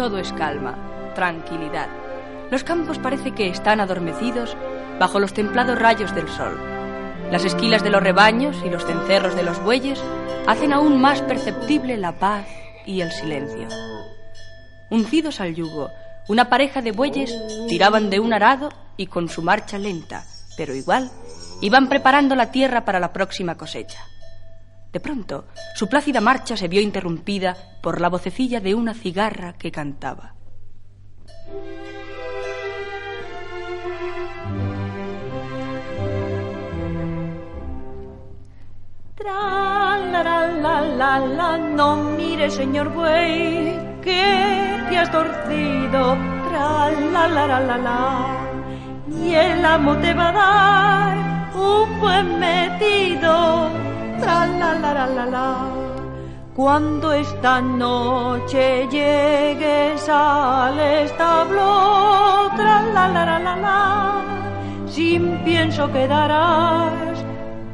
[0.00, 0.78] Todo es calma,
[1.14, 1.88] tranquilidad.
[2.50, 4.56] Los campos parece que están adormecidos
[4.98, 6.58] bajo los templados rayos del sol.
[7.30, 10.02] Las esquilas de los rebaños y los cencerros de los bueyes
[10.46, 12.46] hacen aún más perceptible la paz
[12.86, 13.68] y el silencio.
[14.88, 15.90] Uncidos al yugo,
[16.28, 17.36] una pareja de bueyes
[17.68, 20.24] tiraban de un arado y con su marcha lenta,
[20.56, 21.10] pero igual,
[21.60, 24.00] iban preparando la tierra para la próxima cosecha.
[24.92, 25.44] De pronto,
[25.76, 30.34] su plácida marcha se vio interrumpida por la vocecilla de una cigarra que cantaba.
[39.14, 46.16] Tra la la la la no mire señor buey que te has torcido.
[46.48, 48.50] Tra la la la la,
[49.08, 52.89] y el amo te va a dar un buen metido.
[54.94, 55.56] La la la.
[56.54, 63.80] Cuando esta noche llegues al establo, tra la la la la
[64.88, 67.24] sin pienso quedarás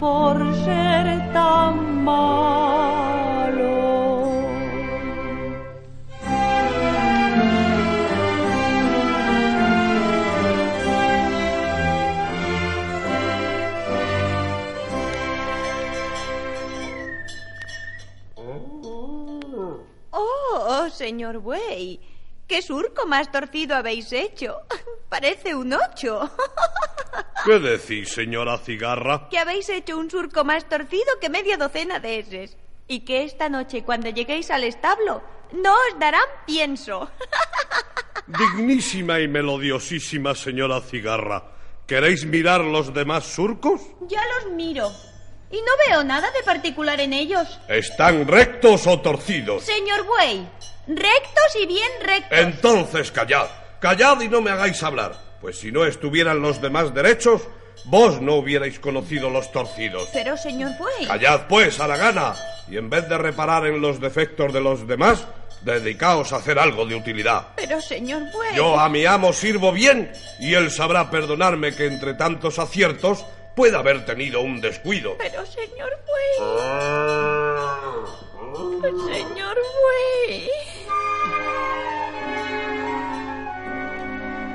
[0.00, 3.01] por ser tan malo.
[21.02, 21.98] Señor buey,
[22.46, 24.58] qué surco más torcido habéis hecho.
[25.08, 26.30] Parece un ocho.
[27.44, 29.28] ¿Qué decís, señora Cigarra?
[29.28, 32.56] que habéis hecho un surco más torcido que media docena de eses.
[32.86, 37.10] Y que esta noche, cuando lleguéis al establo, no os darán pienso.
[38.28, 41.42] Dignísima y melodiosísima señora Cigarra.
[41.84, 43.80] ¿Queréis mirar los demás surcos?
[44.02, 44.88] Ya los miro.
[45.50, 47.46] Y no veo nada de particular en ellos.
[47.68, 49.64] ¿Están rectos o torcidos?
[49.64, 50.48] Señor buey,
[50.86, 52.38] rectos y bien rectos.
[52.38, 53.46] Entonces callad,
[53.80, 57.42] callad y no me hagáis hablar, pues si no estuvieran los demás derechos,
[57.84, 60.08] vos no hubierais conocido los torcidos.
[60.12, 61.06] Pero, señor buey.
[61.06, 62.34] Callad pues a la gana,
[62.68, 65.26] y en vez de reparar en los defectos de los demás,
[65.62, 67.48] dedicaos a hacer algo de utilidad.
[67.56, 68.54] Pero, señor buey.
[68.54, 73.24] Yo a mi amo sirvo bien, y él sabrá perdonarme que entre tantos aciertos
[73.56, 75.16] pueda haber tenido un descuido.
[75.18, 77.31] Pero, señor buey.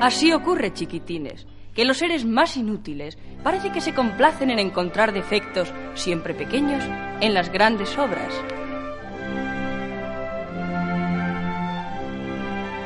[0.00, 5.72] Así ocurre, chiquitines, que los seres más inútiles parece que se complacen en encontrar defectos,
[5.94, 6.82] siempre pequeños,
[7.20, 8.32] en las grandes obras.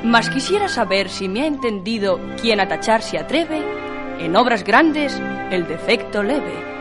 [0.04, 3.62] Mas quisiera saber si me ha entendido quien a tachar se atreve,
[4.20, 5.20] en obras grandes
[5.50, 6.77] el defecto leve.